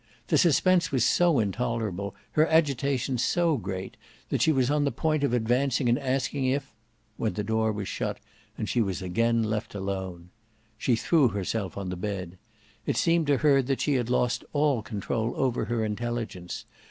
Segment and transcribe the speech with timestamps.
[0.29, 3.97] The suspense was so intolerable, her agitation so great,
[4.29, 8.17] that she was on the point of advancing and asking if—when the door was shut
[8.57, 10.31] and she was again left alone.
[10.75, 12.39] She threw herself on the bed.
[12.87, 16.65] It seemed to her that she had lost all control over her intelligence.